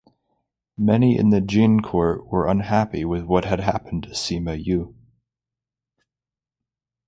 Many 0.79 1.15
in 1.15 1.29
the 1.29 1.41
Jin 1.41 1.83
court 1.83 2.25
were 2.25 2.47
unhappy 2.47 3.05
with 3.05 3.23
what 3.25 3.45
had 3.45 3.59
happened 3.59 4.01
to 4.05 4.09
Sima 4.09 4.55
Yu. 4.57 4.95